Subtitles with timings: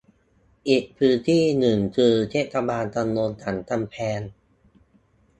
[0.69, 4.21] อีกพื้นที่หนึ่งคือ เทศบาลตำบลสันกำแพง